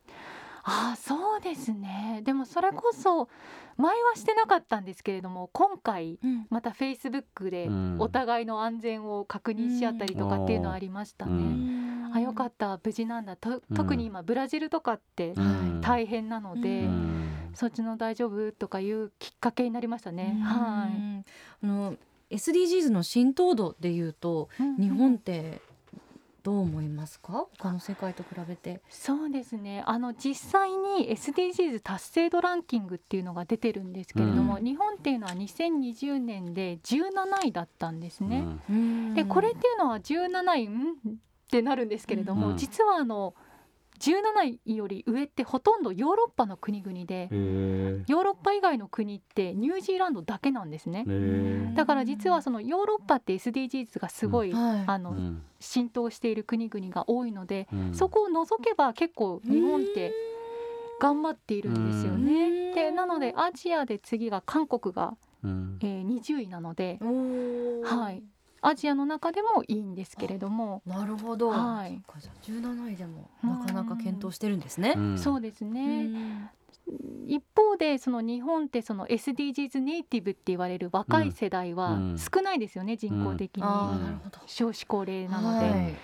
[0.67, 2.23] ああそうですね。
[2.25, 3.29] でもそれこそ
[3.77, 6.19] 前はしてなかったんですけれども今回
[6.49, 7.97] またフェイスブックでうん。
[7.99, 11.35] お互いの安全を確認し合ったりとかっていうのはありましたうね。
[11.35, 12.11] ん。
[12.15, 12.81] あよかった。
[12.83, 13.37] 無事なんだ。
[13.37, 15.81] と特に今ブラジルとかってうん。
[15.83, 20.39] 大変なので、うんそっちの大丈夫とかいうきっかけになりましたね。
[20.43, 21.21] はい。
[21.21, 21.25] い。
[21.63, 21.97] あの
[22.31, 25.61] SDGs の浸透度でいうと日本って
[26.43, 27.47] どう思いますか？
[27.59, 28.83] 他の世界と比べて。
[28.91, 38.47] そうですねあの実際に SDGs 達成度ランキングっていうのが出てるんですけれども、う日本っていうのは2020年で17位だったんですね。
[38.69, 40.93] うんでこれっていうのは17位ん？
[40.93, 43.35] ってなるんですけれども、うん実はあの
[44.01, 51.05] 17位より上ってほとんどヨーロッパの国々でヨーロッパ以外の国ってニュージーランドだけなんですね。
[51.75, 54.85] だから実はそのヨーロッパって SDGs がすごい、はい。
[54.87, 55.43] あのうん。
[55.61, 57.95] 浸透している国々が多いので、うん。
[57.95, 60.13] そこを除けば結構日本って
[61.01, 62.27] 頑張っているんですようん。
[62.27, 62.75] ね。
[62.75, 65.79] でなのでアジアで次が韓国が、うん。
[65.81, 66.99] えー20位なので、
[67.85, 68.23] はい、
[68.67, 71.51] アジアの中でもいいんですけれども、なるほど。
[71.51, 72.01] はい。
[72.07, 74.95] そっかじゃあ17位でもなかなか検討してるんですね。
[74.97, 75.19] うん。
[75.19, 76.05] そうですうね。
[76.05, 76.51] ん。
[77.27, 82.17] 一方でその日本ってその SDGs ネイティブって言われる若い世代はうん。
[82.19, 84.39] 少ないですよね、人口的に、ああなるほど。
[84.47, 85.95] 少子高齢なので、はい。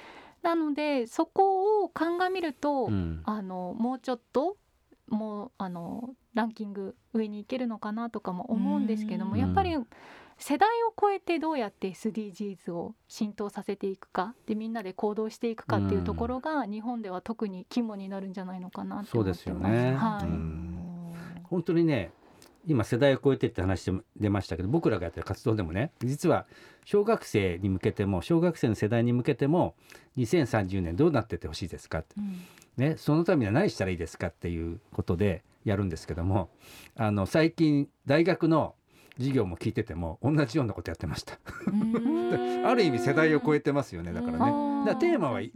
[0.42, 3.22] なのでそこを鑑みると、うん。
[3.24, 4.56] あのもうちょっと
[5.08, 9.40] もうあのランキング上に行けるのかなとかも思うんですけども、うん。
[9.40, 9.76] やっぱり
[10.40, 19.70] 世代を超えてどうやって SDGs を浸透させていくかでみんなで行動していくかっていうところが、日本では特に肝になるんじゃないのかなってそうで思ってます。
[19.70, 19.94] ね。
[19.94, 20.24] はい。
[20.24, 20.70] うん。
[21.44, 22.12] 本当にね
[22.66, 26.46] 今世代を超えてって話で出ましたけど僕らがやってる活動でもね実は
[26.84, 29.74] 小学生に向けても小学生の世代に向けても
[30.16, 32.40] 2030年どうなってってほしいですかって、うん。
[32.76, 36.48] ね、そのためには何したらいいですかっていうことでやるんですけども
[36.96, 38.74] あの最近大学の
[39.20, 41.38] 授業も聞いてても同じようなことやってました。
[41.66, 44.38] うん ある意味世代を超えてますよねだからね。
[44.38, 45.50] だからテーマはね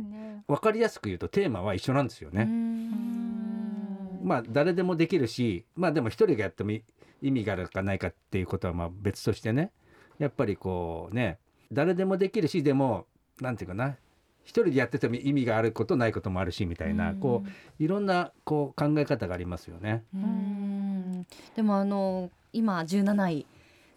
[0.46, 2.42] 分かりやすく言うとテーマは一緒なんですよね。
[2.42, 6.82] うんまあ誰でもできるしまあでも一人がやってもい
[7.20, 9.70] 意味があるかないかっていうことはまあ別としてね
[10.18, 11.38] やっぱりこうね
[11.72, 13.06] 誰でもできるしでも
[13.40, 13.96] なんていうかな
[14.44, 20.04] 一人でやってても意味があることないこともあるしみたいなこういろんなこう考え方がありますよね。
[20.14, 23.46] うんでもあの今17位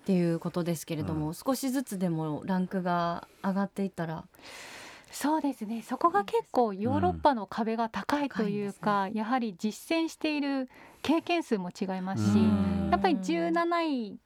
[0.08, 4.24] っていうことですけれども、う少しずつでもランクが上がっていったら。
[5.12, 5.82] そうですね。
[5.82, 10.70] そこが結構ヨーロッパの壁が高いというか、やはり実践している
[11.02, 12.88] 経験数も違いますし、うん。
[12.90, 14.18] やっぱり17位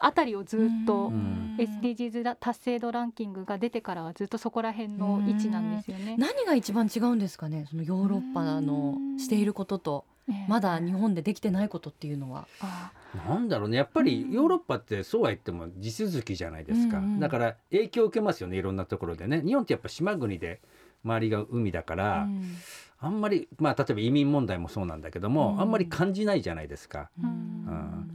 [0.00, 1.56] あたりをずっとうん。
[1.58, 6.16] SDGs だ達成度ランキングが出てからはずっとそこら辺の位置なんですよね。
[6.18, 7.66] 何が一番違うんですかね？
[7.68, 9.18] そのヨーロッパのうん。
[9.18, 10.06] していることと。
[10.08, 10.15] ええ
[10.48, 12.48] まだ日本でできてないことっていうのは。
[12.60, 12.90] あ
[13.28, 13.76] なんだろうね。
[13.76, 19.42] やっぱりヨーロッパってそうは言っても地続きじゃないですか、うんうんだから影響を受けますよねいろんなところでね。
[19.42, 20.60] 日本ってやっぱ島国で
[21.04, 22.56] 周りが海だから、うん。
[22.98, 25.60] あんまりまあ例えば移民問題もそうなんだけども、うん。
[25.60, 27.10] あんまり感じないじゃないですか。
[27.22, 28.10] うん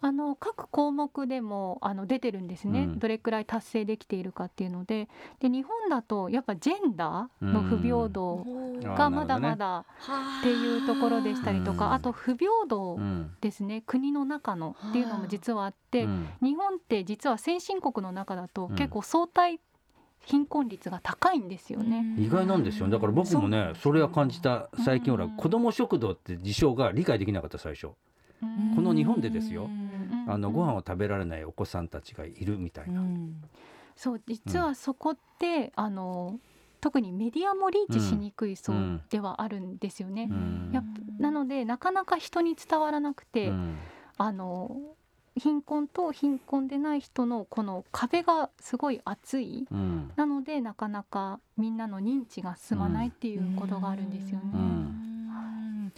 [0.00, 2.98] あの各項目でもあの出てるんですね、うん。
[2.98, 5.08] どれくらい達成できているかっていうので。
[5.40, 8.44] で日本だとやっぱジェンダーの不平等
[8.84, 9.84] あがまだまだ
[10.40, 13.30] っていうところでしたりとか、うんあと不平等うん。
[13.40, 16.28] ですね、国の中のっていうのも実はあって、うん。
[16.42, 18.76] 日本って実は先進国の中だとうん。
[18.76, 19.60] 結構相対
[20.24, 22.14] 貧困率が高いんですよね。
[22.18, 27.88] 意外なんですよだから僕もねそれは感じた最近ほらうん子ども食堂って事象が理解できなかった最初。
[28.42, 28.74] うん。
[28.76, 29.64] この日本でですよ。
[29.64, 29.87] うん
[30.28, 33.02] あのご飯を食べられないお子さんたちがいるみたいな。
[33.96, 36.38] そう実はそこって、あの
[36.80, 40.28] 特にメディアもリーチしにくい層うんではあるんですよね。
[40.30, 40.70] うん。
[40.72, 40.82] や
[41.18, 43.76] なのでなかなか人に伝わらなくて、うん。
[44.18, 44.76] あの
[45.36, 49.66] 貧困と貧困でない人のこの壁がすごい厚い。
[49.70, 50.12] うん。
[50.14, 54.44] なのでなかなかみんなの認知が進まないっていうことがあるんですよね。
[54.52, 54.60] うん。
[54.60, 55.92] うん。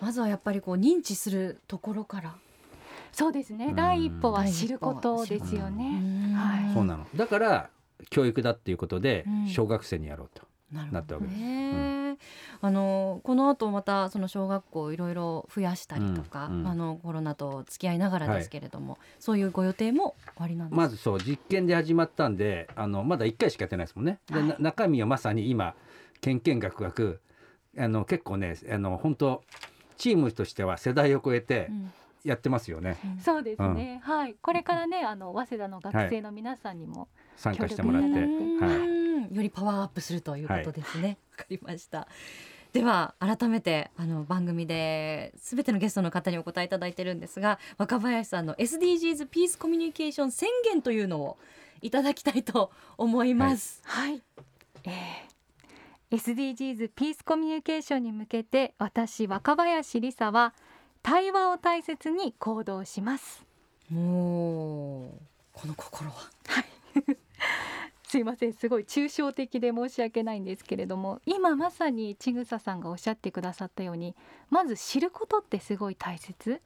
[0.00, 2.34] まずはやっぱりこう認知するところから
[3.12, 3.76] そうですね、うん。
[3.76, 6.34] 第一歩は知ることですよね。
[6.34, 6.74] はい。
[6.74, 7.06] そうなの。
[7.14, 7.70] だから
[8.10, 9.48] 教育だっていうことでうん。
[9.48, 10.94] 小学生にやろうとなるほど。
[10.94, 11.38] なったわけです。
[11.38, 12.16] ね
[12.60, 16.66] あのこの後またその小学校いろいろ増やしたりとか、うんうん。
[16.66, 20.82] あのコロナと付き合いながらですけれども、そういうご予定もおありなんですか？
[20.82, 24.18] まずそう実験で始まったんであのまだ1回しかやってないですもんね。
[24.30, 25.74] で、な中身はまさに今
[26.20, 27.20] けんけんがくがく
[27.78, 29.42] あの結構ねあの本当
[29.96, 31.92] チームとしては世代を超えてうん
[32.24, 32.96] やってますよね。
[33.20, 34.34] そうですね、はい。
[34.40, 38.08] これからねあの早稲田の学生の皆さんにも、参加してもらって。
[38.08, 38.82] 協力いただいて。
[38.82, 38.88] はい。
[38.88, 39.34] うん。
[39.34, 41.18] よりパワーアップするということですね。
[41.32, 42.06] わ、かりました。
[42.72, 51.36] では改めてあの番組で全てのゲストの方にお答えいただいてるんですが若林さんの SDGs ピースコミュニケーション宣言というのを
[51.82, 53.82] いただきたいと思います。
[53.84, 54.22] はい、
[54.84, 55.32] えー
[56.12, 57.14] SDGs ピー。
[57.14, 60.52] スコミュニケーションに向けて私若林梨沙は
[61.02, 63.44] 対話を大切に行動します。
[63.90, 65.10] もう
[65.52, 66.30] この心は。
[68.06, 68.52] すいません。
[68.52, 74.14] すごい抽象的で申し訳ないんですけれども今まさにちぐささんがおっしゃってくださったように
[74.50, 76.60] まず知ることってすごい大切。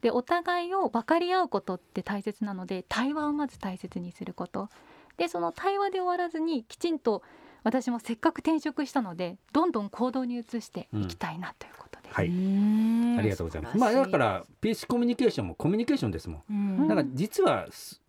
[0.00, 4.68] でお互いを分かり合うことって大切なので対話をまず大切にすること。
[5.16, 7.22] でその対話で終わらずにきちんと
[7.62, 11.89] 私もせっかく転職したのでどんどん行動に移していきたいなということ。
[11.89, 13.78] です、はい、あありがとうございます。
[13.78, 16.42] まあだからピースコミュニケーションもコミュニケーションですもん。
[16.50, 16.52] う
[16.84, 18.02] んだから実はす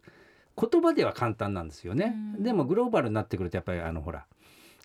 [0.58, 2.14] 言葉では簡単なんですよね。
[2.38, 4.26] うんでもグローバルになってくるとやっぱりあのほら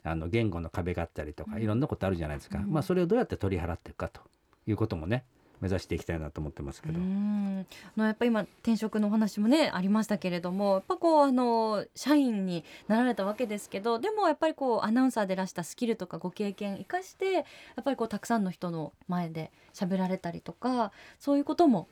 [0.03, 2.59] あの言語の壁があったりとかうんいろんなことあるじゃないですか。
[2.59, 4.21] うんまあそれをどうやって取り払っていくかと
[4.67, 5.25] いうこともね
[5.61, 6.99] 目指していきたいなと思ってますけど。
[6.99, 7.67] うん
[7.97, 17.45] あのやっぱり今転職のお話もねありましたけれどもやっぱこうあの社員になられたわけですけどでもやっぱりこうアナウンサーでらしたスキルとかご経験生かしてやっ
[17.85, 21.89] ぱりこうたくさんの人の前で喋られたりとかそういうことも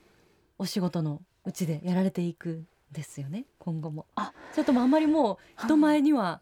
[0.58, 4.06] お仕事のうちでやられていくんですよね今後も。
[4.14, 6.40] あそれともあんまりもう人前には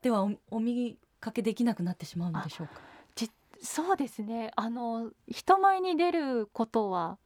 [0.00, 2.80] ではおお見かけできなくなってしまうのでしょうか？
[3.62, 4.50] そうですね。
[4.56, 7.18] あの人前に出ることは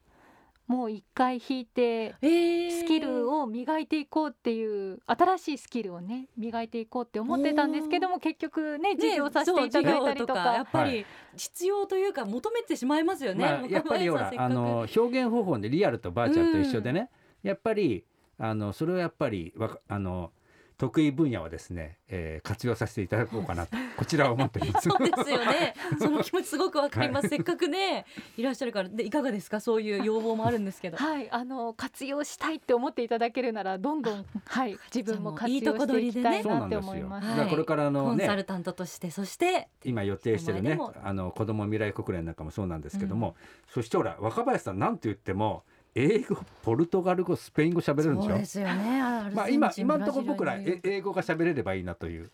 [0.66, 2.78] もう一回引いてえー。
[2.80, 13.44] スキルを磨いていこうっていう新しいスキルをね磨いていこうって思ってたんですけども結局ね授業させていただいたりとそう授業やかっぱり必要というか求めてしまいますよね。
[13.44, 17.10] まあ、やっぱりほらあの表現方法でリアルとバーチャルと一緒でね、
[17.42, 18.04] やっぱり
[18.38, 20.32] あのそれをやっぱりわかあの
[20.78, 24.88] 得意分野はですね、えー活用させていただこうかなとこちらは思っております。
[24.90, 25.74] そうですよね。
[25.98, 27.28] その気持ちすごくわかります。
[27.28, 28.04] せっかくね
[28.36, 29.60] いらっしゃるからでいかがですか？
[29.60, 30.96] そういう要望もあるんですけど。
[30.98, 36.76] はいあの活用したいって思っていただけるならどんどんはい自分も活いいとこ用していきたいなって。
[36.76, 37.28] 思います。
[37.28, 43.34] だからこれからあのねコンサルタントとしてそして今予定してるねあの子ども未来国連なんかもそうなんですけども、
[43.68, 45.64] そしてほら若林さんなんて言っても
[45.98, 48.28] 英語ポルトガル語スペイン語喋れるんでしょ？
[48.28, 49.00] そうですよね。
[49.32, 52.30] まあ今今のところブ僕ら英語が喋れればいいなという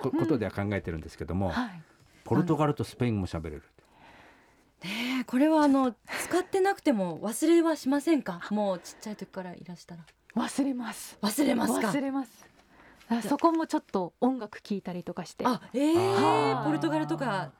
[0.00, 1.82] こことでは考えてるんですけども、はい。
[2.22, 3.64] ポルトガルとスペイン語も喋れる。
[4.84, 5.92] ねえこれはあの
[6.24, 8.40] 使ってなくても忘れはしませんか？
[8.50, 10.04] もうちっちゃい時からいらしたら。
[10.36, 11.18] 忘れます。
[11.20, 11.88] 忘れますか？
[11.88, 12.00] 忘。
[12.00, 12.46] れます。
[13.08, 15.44] あそこもちょっと音楽聴いたりとかして。
[15.44, 16.64] あええあー。
[16.64, 17.50] ポルトガルとか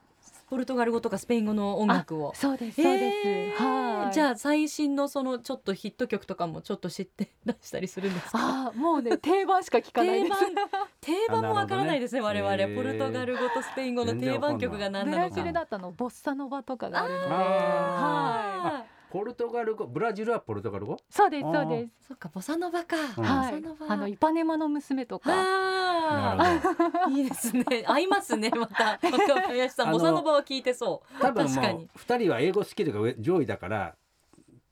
[0.50, 2.32] ポルトガル語とかスペイン語の音楽を。
[2.34, 4.12] そうですそうです、えーはい。
[4.12, 8.38] じゃあ最新のそのちょっとヒット曲とかもちょっと知って出したりするんですか？
[8.68, 10.38] あーもうね定番しか聞かないです。
[10.40, 10.68] 定番
[11.00, 15.37] 定番もわからないですね我々、ねポルトガル語とスペイン語の定番曲が何ブなのか。
[15.37, 17.26] ラジルだったのボッサノバとかがあるので。
[17.28, 20.94] はポルトガル語ブラジルはポルトガル語？
[20.94, 22.08] いそうですそうです。
[22.08, 23.14] そっかボサノバか、うん。
[23.16, 23.86] ボはいサノバ。
[23.88, 25.30] あのイパネマの娘とか。
[25.32, 26.84] あなるほど。
[27.08, 27.64] ー いいですね。
[27.86, 28.98] 合いますねまた。
[29.10, 31.22] 若林さんボサノバは聞いてそう。
[31.22, 31.84] 多分も確かに。
[31.84, 33.94] う2人は英語スキルが上上位だから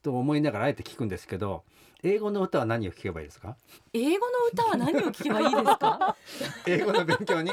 [0.06, 1.64] と思いながらあえて聞くんですけど
[2.04, 3.56] 英語の歌は何を聞けばいいですか？
[3.92, 6.16] 英語の歌は何を聞けばいいですか？
[6.66, 7.50] 英語の勉強に？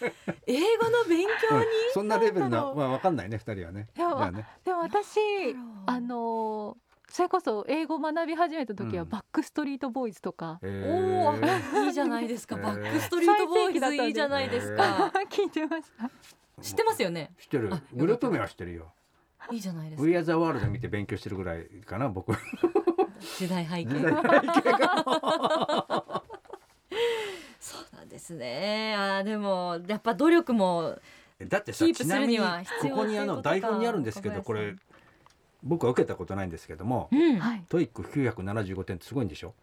[0.46, 1.64] 英語の勉強に？
[1.92, 3.88] そんなレベルなまあわかんないね2人はね。
[3.96, 4.46] いやじゃあね。
[4.64, 5.18] でも私
[5.86, 9.08] ああのーそれこそ英語学び始めた時はうん。
[9.08, 10.84] バックストリートボーイズとか、え
[11.34, 12.62] おーおいいじゃないですか、えー。
[12.62, 16.08] バックストリートボーイズいいじゃないですか、 聞いてました。
[16.62, 17.32] 知ってますよね。
[17.40, 17.68] 知ってる。
[17.74, 18.92] あグループ名は知ってるよ
[19.50, 20.06] いいじゃないですか。
[20.08, 22.32] We Are the World 見て勉強してるぐらいかな僕。
[23.38, 24.18] 時代背景時代背
[24.62, 24.72] 景。
[24.72, 26.22] が
[27.58, 28.94] そうなんですね。
[28.96, 30.96] あーでもやっぱ努力も
[31.46, 34.74] だってさキープするにはち必要なみにここにあの台本にあるんですけどこれ
[35.62, 37.64] 僕は受けたことないんですけどもうん、はい。
[37.68, 39.54] TOEIC 975点ってすごいんでしょ？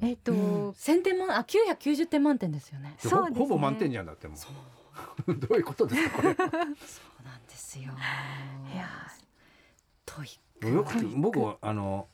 [0.00, 2.96] えっ、と、うん、1000点満あ990点満点ですよね。
[3.00, 3.38] でそうですね。
[3.38, 4.34] ほほぼ満点じゃんだっても
[5.28, 5.34] う。
[5.34, 6.34] どういうことですかこれ。
[6.34, 6.66] そうなん
[7.46, 7.92] ですよ。
[8.72, 8.88] いや
[10.62, 11.06] よく。
[11.16, 12.08] 僕はあの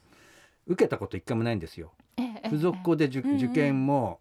[0.66, 1.92] 受けたこと一回もないんですよ。
[2.16, 4.20] ええ付属校で受,、験も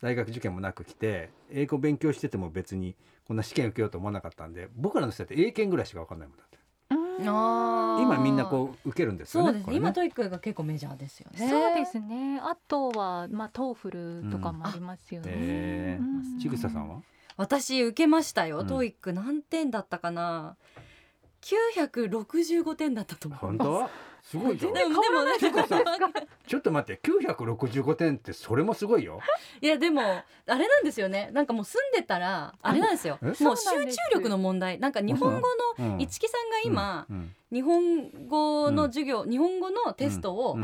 [0.00, 2.94] 大学受験もなく来て英語勉強してても別に
[3.26, 6.58] こんな試験受けようと思わなかったんで僕らの世代って英検ぐらいしか分かんないもんだって。
[7.20, 9.70] 今みんなこう受けるんですよねそうです。
[9.70, 9.76] ね。
[9.76, 11.48] 今トイックが結構メジャーですよね。
[11.48, 12.40] そうですね。
[12.42, 16.00] あとはまあトーフルとかもありますよね。
[16.40, 17.02] ちぐささんは？
[17.36, 20.56] 私受けましたよ、うん TOEIC 何点だったかな
[21.44, 23.90] 965点だったと思う本当？
[24.22, 24.72] すごいじゃん。
[24.72, 29.20] でもでもちょっと待って965点ってそれもすごいよ。
[29.60, 31.28] いやでもあれなんですよね。
[31.34, 33.18] なんかもう住んでたらあれなんですよ。
[33.20, 33.26] え？
[33.44, 34.78] もう集中力の問題。
[34.78, 36.00] なんか日本語のうん。
[36.00, 37.34] 一木さんが今、うん。
[37.52, 40.56] 日本語の授業、日本語のテストを、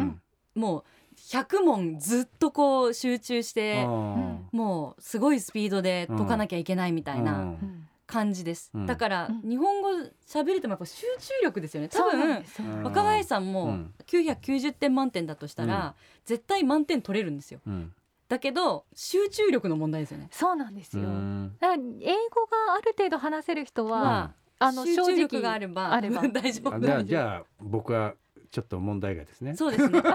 [0.55, 0.85] もう
[1.19, 4.49] 100問ずっとこう集中して、うん。
[4.53, 7.40] もうすごいスピードで解かなきゃいけないみたいな。
[7.40, 7.80] うん
[8.11, 8.87] 感じです、うん。
[8.87, 9.49] だから、うん。
[9.49, 9.88] 日本語
[10.27, 11.88] 喋れてもやっぱ集中力ですよね。
[11.88, 12.44] 多分
[12.83, 15.94] 若林さんうもん990点満点だとしたら、
[16.25, 17.61] 絶対満点取れるんですよ。
[17.66, 17.92] うん。
[18.29, 20.29] だけど集中力の問題ですよね。
[20.31, 21.05] そうなんですよ。
[21.05, 21.57] うん。
[21.61, 26.23] だから英語がある程度話せる人は、まあの集中力正直があればあれば。
[26.29, 28.14] 大丈夫あじゃあじゃあ僕は
[28.51, 29.55] ちょっと問題外ですね。
[29.55, 29.99] そうですね。
[29.99, 30.09] 石木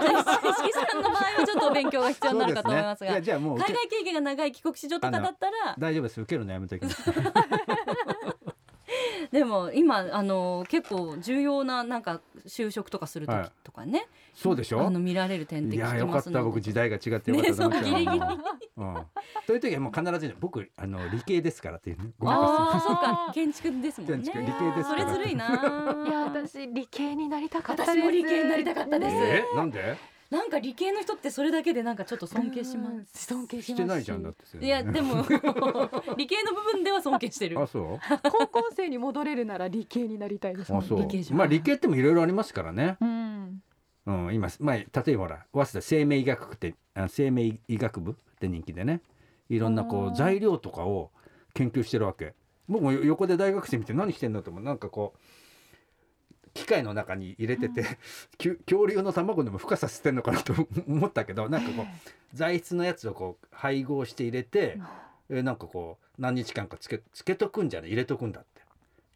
[0.72, 6.20] さんの場合はちょっとお勉強が必要になるかと思いますがそうですねいやじゃあもう海外経験が長い帰国子女とかだったら大丈夫です。
[6.20, 7.12] 受けるのやめときます。
[9.32, 14.86] でも今あの結構重要ななんか就職とかする時とかね、そうでしょ？
[14.86, 17.88] あの見られる点って聞いやきよかった僕時代が違ってよかったと思っちゃ
[19.52, 22.10] ういう時はもう必ずね僕あの理系ですからっていうね。
[22.18, 23.30] ごまああかすそうか。
[23.34, 24.16] 建築ですもんね。
[24.18, 25.04] 建築理系ですそから。
[25.04, 25.50] れずるいない
[26.08, 27.98] いや私理系になりたかったです。
[27.98, 29.16] 私も理系になりたかったです。
[29.16, 29.44] え？
[29.56, 29.96] なんで？
[30.30, 33.04] なんか理系の人ってそれだけでなんかちょっと尊敬しまうん。
[33.06, 33.82] す尊敬します。
[33.82, 35.24] してないじゃんだっていやでも
[36.16, 37.60] 理系の部分では尊敬してる。
[37.60, 37.98] あそう？
[38.30, 41.00] 高校生に戻れるなら理系になりたいですもんあそう。
[41.00, 41.38] 理系じゃん。
[41.38, 42.96] まあ理系ってもいろいろありますからね。
[43.00, 43.62] うん。
[44.06, 49.00] うん今まあ例えばほら早稲田生命医学部ってあ生命医学部って人気でね。
[49.48, 51.12] いろんなこう材料とかを
[51.54, 52.34] 研究してるわけ。
[52.68, 54.62] 僕も横で大学生見て何してんのって思う。
[54.64, 55.18] なんかこう
[56.56, 57.84] 機械の中に入れてて、
[58.38, 60.54] きゅ恐竜の卵でも孵化させてんのかなと
[60.88, 61.86] 思ったけどなんかこう
[62.36, 64.78] 材質のやつをこう配合して入れて、
[65.30, 67.90] えなんかこう何日間かつけつけとくんじゃない？
[67.90, 68.60] 入れとくんだって。
[68.60, 68.64] っ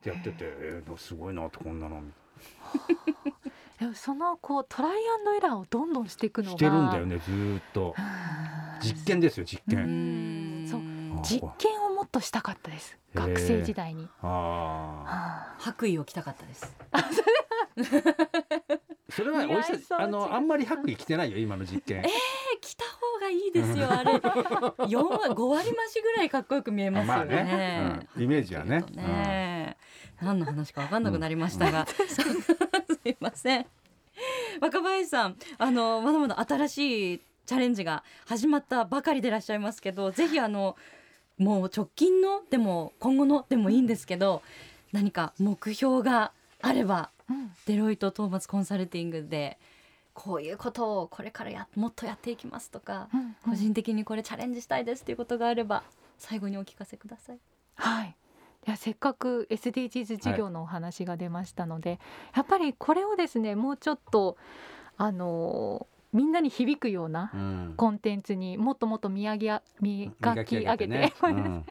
[0.03, 0.83] てやってて、え。
[0.87, 2.03] ーすごいなとこんなの。
[3.79, 6.57] でもそのこうトライアンドエラーをどんどんしていくのが。
[6.57, 7.95] してるんだよねずーっと。
[8.83, 10.40] 実験ですよ実う験。
[11.23, 12.99] 実験をもっとしたかったです。
[13.15, 14.09] 学生時代に。
[14.23, 15.57] あはあ。
[15.59, 16.77] 白衣を着たかったです。
[16.93, 17.05] あ
[19.11, 22.05] それはお医似合いそう者あのあんまり白衣着てないよ今の実験。
[22.61, 24.21] 着た方がいいですよあれ。
[24.89, 28.09] 四割五割増しぐらいかっこよく見えますよね,、まあね。
[28.17, 28.23] うん。
[28.23, 28.85] イメージはね。
[28.91, 29.77] ね。
[30.21, 33.67] 何の話か分かんなくなりましたが、 すいません。
[34.61, 40.77] 若林さんあのまだまだ新しいチャレンジが始まったばかりでいらっしゃいますけどぜひあの
[41.41, 44.43] もう直近のでも今後のでもいいんですけど
[44.93, 49.59] 何か目標があればうんデロイト・トーマツコンサルティングで
[50.13, 55.83] こういうことをこれからやもっとやっていきますとか、うん個人的にこれチャレンジしたいですっていうことがあれば
[56.19, 57.39] 最後にお聞かせください。
[57.77, 58.17] はい。
[58.67, 61.99] いやせっかく SDGs 事業のお話が出ましたので、
[62.37, 64.37] やっぱりこれをですねもうちょっと
[64.99, 67.75] あのーみんなに響くようなうん。
[67.77, 70.87] コンテンツにもっともっと磨きあ磨き上げて。
[70.87, 71.13] ね。
[71.23, 71.67] う ん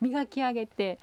[0.00, 0.98] 磨き上げて。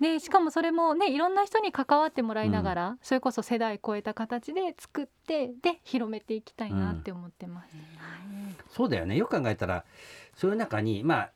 [0.00, 7.76] でしかもそれもねいろんな人に関わってもらいながら、それこそ世代超えた形で作ってで広めていきたいなって思ってます。
[8.68, 9.16] そうだよね。
[9.16, 9.84] よく考えたら
[10.34, 11.32] そういう中にまあ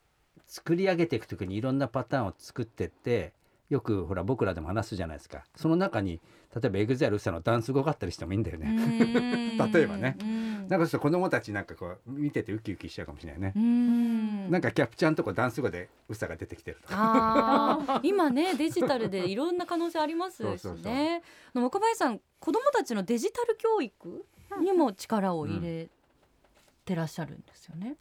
[0.46, 3.32] 作り上げていく時にいろんなパターンを作ってって
[3.72, 6.20] よくほら僕らでも話すじゃないですかその中に
[6.54, 9.56] 例えば EXILE さんのダンス語があったりしてもいいんだよね。
[9.72, 13.58] 例えばねうんなんかそう子供たちなんかこう見ててウキウキしちゃうかもしれないねう。
[13.58, 18.00] んなんかキャプチャーのとこダンス語でウサが出てきてるとか。
[18.02, 20.58] 今ね デジタルでいろんな可能性ありますしね。
[20.58, 21.20] そうそうそうあ
[21.54, 24.26] の若林さん子どもたちのデジタル教育
[24.61, 25.88] にも力を入れ
[26.85, 27.96] てらっしゃるんですよね。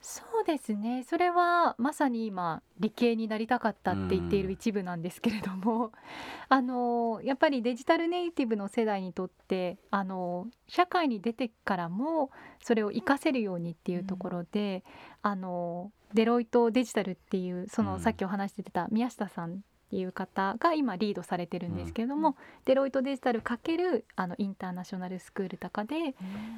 [0.00, 1.02] そうですね。
[1.02, 5.92] それはまさに今理系になりたかったって言っている一部なんですけれども、
[6.48, 12.30] あのやっぱりデジタルネイティブの世代にとってあの社会に出てからも
[12.60, 14.84] それを活かせるようにっていうところで、
[15.22, 18.00] あのデロイトデジタルっていうその、うん。
[18.00, 19.56] さっきお話ししてた宮下さんっ
[19.90, 26.14] ていう方が今リードされてるんですけれども、デロイトデジタルかけるあのインターナショナルスクールとかで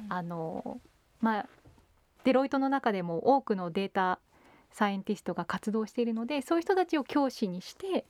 [0.09, 0.79] あの
[1.21, 1.45] まあ
[2.23, 4.19] デロイトの中でも多くのデータ
[4.71, 8.05] サイエンティストが活動しているのでそういう人たちを教師にして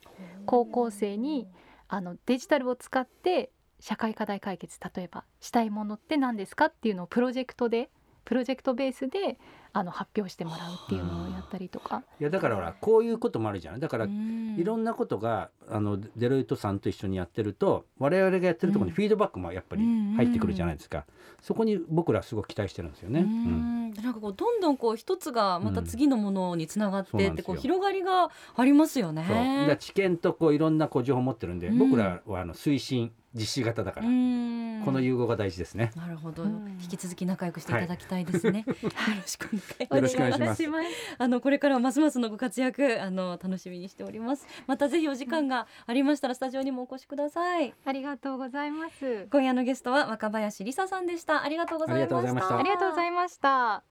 [0.46, 1.48] 高校生に
[1.88, 7.90] あのデジタルを使って社会課題解決例えばしたいものって何ですかっていうのをプロジェクトで
[8.24, 9.38] プロジェクトベースで
[9.74, 12.02] あの発表してもらうっていうのをやったりとか。
[12.20, 13.80] いやだからほらこういうこともあるじゃない？
[13.80, 14.56] だからうん。
[14.58, 19.82] いろんなことがあのデロイトさんと一緒にやってると我々がやってるところにフィードバックもやっぱり
[20.16, 21.06] 入ってくるじゃないですか、
[21.40, 23.20] そこに僕らすごく期待してるんですよね。
[23.20, 23.88] ううん。
[23.88, 29.76] んなんかこうどんどんこう一つがまた次のものにつながってってこう広がりがありますよそう。
[29.78, 31.78] 知見とこういろんなこう情報を持ってるんで、うん。
[31.78, 35.92] 僕らはあの推進実施型だから、うんこの融合が大事ですね。
[35.96, 38.64] なるほど、うん引き続き仲良くしていただきたいですね。
[38.68, 39.94] よろしくお願いします。
[39.94, 40.86] よろしくお願いします
[41.18, 44.46] あのこれからはますますのご活躍あの楽しみにしております。
[44.66, 47.74] またぜひお時間がありましたらスタジオにもお越しください。
[47.84, 49.28] ありがとうございます。
[49.30, 51.42] 今夜のゲストは若林理沙さんでした。
[51.42, 52.18] ありがとうございました。
[52.18, 53.82] ありがとうございましたありがとうございました。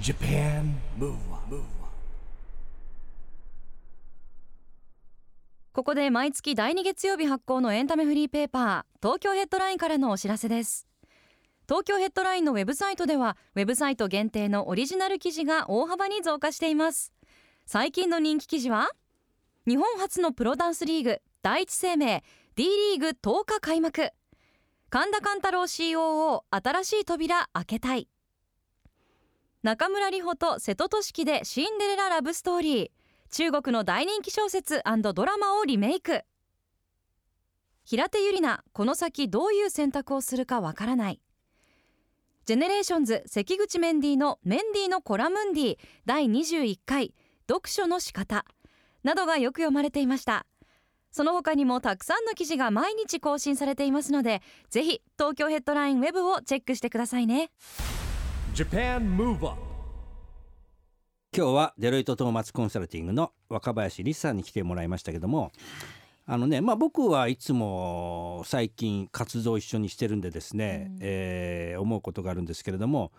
[0.00, 1.62] Japan Move Up,
[5.72, 10.86] ここで毎月第2月曜日発行のエンタメフリーペーパー東京ヘッドラインからのお知らせです。
[11.66, 17.10] 東京ヘッドラインのウェブサイトではウェブサイト限定のオリジナル記事が大幅に増加しています。
[17.64, 18.90] 最近の人気記事は
[19.66, 22.22] 日本初のプロダンスリーグ第一生命
[22.54, 24.10] D リーグ10日開幕。
[24.90, 28.08] 神田寛太郎 COO 新しい扉開けたい。
[29.62, 33.01] 中村里穂と瀬戸俊樹でシンデレララブストーリー。
[33.32, 34.82] 中国の大人気小説
[35.14, 36.20] ドラマをリメイク。
[37.82, 41.20] 平手友梨奈この先どういう選択をするかわからない。
[42.44, 47.14] GENERATIONS 関口メンディーのメンディーのコラムンディ第21回
[47.48, 48.44] 読書の仕方
[49.02, 50.44] などがよく読まれていました。
[51.10, 57.50] その他にもたくさんの記事が毎日更新されていますのでぜひ東京ヘッドラインウェブをチェックしてくださいね。
[61.34, 65.50] 今日はデロイトトーマツコンサルティングの若林理沙さんに来てもらいましたけども
[66.26, 70.98] あのねまあ僕はいつも最近活動を一緒にしてるんでですね、うん。
[71.00, 73.12] えー思うことがあるんですけれども、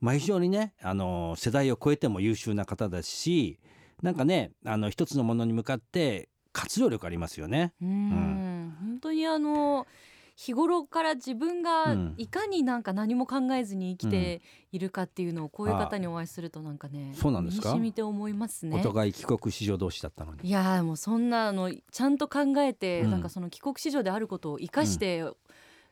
[0.00, 3.58] まあ、非常にねあの世代を超えても優秀な方ですし
[4.00, 7.72] なんかねあの一つのものに向かって活動力ありますよね。
[7.82, 8.76] うん。
[8.80, 9.88] 本当にあの
[10.36, 12.14] 日頃から自分がうん。
[12.18, 17.74] いかになんか何も考えずに生きているかっていうのをこういう方にお会いするとなんかねそうなんですか？
[17.76, 18.78] みて思いますね。
[18.78, 18.82] お。
[18.82, 20.40] 互い帰国子女同士だったのに。
[20.46, 23.10] いやーもうそんなのちゃんと考えて、うん。
[23.10, 25.24] なんかその帰国子女であることを生かして、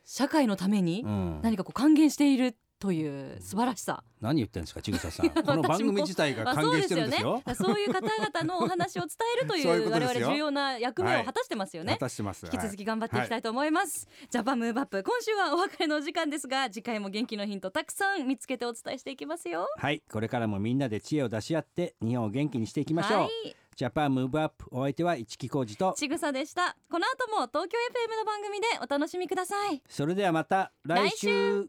[0.04, 4.02] 社会のためにうん、何かこう還元しているという素晴らしさ。
[4.20, 5.30] 何言ってんですかちぐささん。
[5.42, 7.42] この番組自体がまあ還元してるんですよ。
[7.46, 7.74] そうですよね。
[7.74, 11.94] そういう方々のお話を伝えるとい そう我々重要な役目を果たしてますよね。
[11.94, 12.46] 果たしてます。
[12.46, 23.18] 引き続き頑張っていきたいと思います、 Japan Move Up 今週はお別れのお時間ですが次回も元気のヒントたくさん見つけてお伝えしていきますよはい、これからもみんなで知恵を出し合って日本を元気にしていきましょう。
[23.20, 31.68] はい Japan Move Up お相手は一木広治とちぐさでしたこの後も東京 FM の番組でお楽しみくださいそれではまた来週来